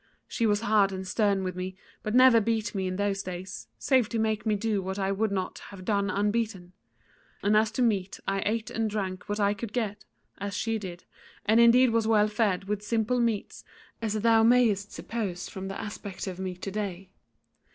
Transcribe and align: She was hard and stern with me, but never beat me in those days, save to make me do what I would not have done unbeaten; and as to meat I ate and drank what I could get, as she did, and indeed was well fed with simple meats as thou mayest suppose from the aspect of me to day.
She 0.27 0.47
was 0.47 0.61
hard 0.61 0.91
and 0.91 1.07
stern 1.07 1.43
with 1.43 1.55
me, 1.55 1.77
but 2.01 2.15
never 2.15 2.41
beat 2.41 2.73
me 2.73 2.87
in 2.87 2.95
those 2.95 3.21
days, 3.21 3.67
save 3.77 4.09
to 4.09 4.17
make 4.17 4.47
me 4.47 4.55
do 4.55 4.81
what 4.81 4.97
I 4.97 5.11
would 5.11 5.31
not 5.31 5.59
have 5.69 5.85
done 5.85 6.09
unbeaten; 6.09 6.73
and 7.43 7.55
as 7.55 7.69
to 7.73 7.83
meat 7.83 8.19
I 8.27 8.41
ate 8.43 8.71
and 8.71 8.89
drank 8.89 9.29
what 9.29 9.39
I 9.39 9.53
could 9.53 9.73
get, 9.73 10.03
as 10.39 10.57
she 10.57 10.79
did, 10.79 11.03
and 11.45 11.59
indeed 11.59 11.91
was 11.91 12.07
well 12.07 12.27
fed 12.29 12.63
with 12.63 12.81
simple 12.81 13.19
meats 13.19 13.63
as 14.01 14.15
thou 14.15 14.41
mayest 14.41 14.91
suppose 14.91 15.47
from 15.47 15.67
the 15.67 15.79
aspect 15.79 16.25
of 16.25 16.39
me 16.39 16.55
to 16.55 16.71
day. 16.71 17.11